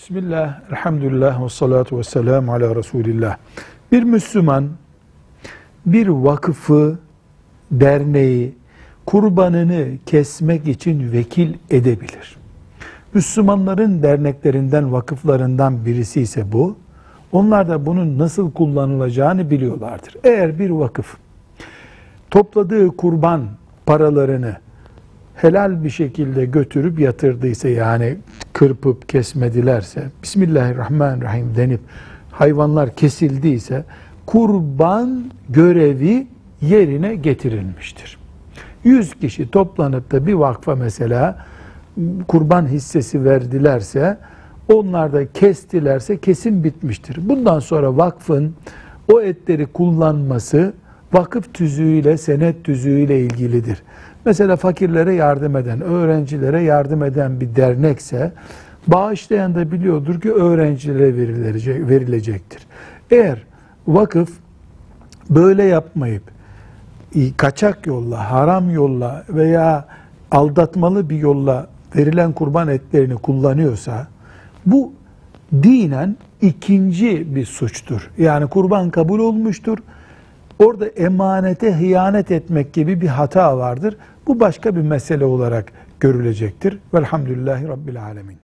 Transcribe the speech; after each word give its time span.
Bismillah, 0.00 0.60
elhamdülillah 0.70 1.44
ve 1.44 1.48
salatu 1.48 1.98
ve 1.98 2.02
selamu 2.02 2.52
ala 2.52 2.76
Resulillah. 2.76 3.36
Bir 3.92 4.02
Müslüman 4.02 4.68
bir 5.86 6.08
vakıfı, 6.08 6.98
derneği, 7.70 8.54
kurbanını 9.06 9.86
kesmek 10.06 10.68
için 10.68 11.12
vekil 11.12 11.54
edebilir. 11.70 12.36
Müslümanların 13.14 14.02
derneklerinden, 14.02 14.92
vakıflarından 14.92 15.86
birisi 15.86 16.20
ise 16.20 16.52
bu. 16.52 16.76
Onlar 17.32 17.68
da 17.68 17.86
bunun 17.86 18.18
nasıl 18.18 18.52
kullanılacağını 18.52 19.50
biliyorlardır. 19.50 20.16
Eğer 20.24 20.58
bir 20.58 20.70
vakıf 20.70 21.16
topladığı 22.30 22.88
kurban 22.88 23.42
paralarını 23.86 24.56
helal 25.34 25.84
bir 25.84 25.90
şekilde 25.90 26.44
götürüp 26.44 27.00
yatırdıysa 27.00 27.68
yani 27.68 28.16
kırpıp 28.60 29.08
kesmedilerse 29.08 30.02
Bismillahirrahmanirrahim 30.22 31.56
denip 31.56 31.80
hayvanlar 32.30 32.94
kesildiyse 32.94 33.84
kurban 34.26 35.24
görevi 35.48 36.26
yerine 36.60 37.14
getirilmiştir. 37.14 38.18
100 38.84 39.14
kişi 39.14 39.50
toplanıp 39.50 40.12
da 40.12 40.26
bir 40.26 40.32
vakfa 40.32 40.74
mesela 40.74 41.46
kurban 42.28 42.66
hissesi 42.66 43.24
verdilerse 43.24 44.18
onlar 44.68 45.12
da 45.12 45.32
kestilerse 45.32 46.18
kesim 46.18 46.64
bitmiştir. 46.64 47.28
Bundan 47.28 47.58
sonra 47.58 47.96
vakfın 47.96 48.54
o 49.12 49.20
etleri 49.20 49.66
kullanması 49.66 50.72
vakıf 51.12 51.54
tüzüğüyle, 51.54 52.16
senet 52.16 52.64
tüzüğüyle 52.64 53.20
ilgilidir. 53.20 53.82
Mesela 54.24 54.56
fakirlere 54.56 55.14
yardım 55.14 55.56
eden, 55.56 55.80
öğrencilere 55.80 56.62
yardım 56.62 57.02
eden 57.02 57.40
bir 57.40 57.56
dernekse 57.56 58.32
bağışlayan 58.86 59.54
da 59.54 59.72
biliyordur 59.72 60.20
ki 60.20 60.32
öğrencilere 60.32 61.16
verilecek, 61.16 61.88
verilecektir. 61.88 62.66
Eğer 63.10 63.38
vakıf 63.86 64.30
böyle 65.30 65.62
yapmayıp 65.62 66.22
kaçak 67.36 67.86
yolla, 67.86 68.30
haram 68.30 68.70
yolla 68.70 69.24
veya 69.28 69.86
aldatmalı 70.30 71.10
bir 71.10 71.16
yolla 71.16 71.66
verilen 71.96 72.32
kurban 72.32 72.68
etlerini 72.68 73.16
kullanıyorsa 73.16 74.06
bu 74.66 74.92
dinen 75.52 76.16
ikinci 76.42 77.34
bir 77.34 77.46
suçtur. 77.46 78.10
Yani 78.18 78.46
kurban 78.46 78.90
kabul 78.90 79.18
olmuştur. 79.18 79.78
Orada 80.60 80.86
emanete 80.86 81.72
hıyanet 81.72 82.30
etmek 82.30 82.72
gibi 82.72 83.00
bir 83.00 83.06
hata 83.06 83.58
vardır. 83.58 83.96
Bu 84.26 84.40
başka 84.40 84.76
bir 84.76 84.80
mesele 84.80 85.24
olarak 85.24 85.72
görülecektir. 86.00 86.78
Velhamdülillahi 86.94 87.68
Rabbil 87.68 88.02
Alemin. 88.02 88.38